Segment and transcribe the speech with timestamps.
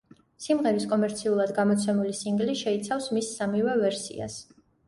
[0.43, 4.43] სიმღერის კომერციულად გამოცემული სინგლი შეიცავს მის სამივე ვერსიას.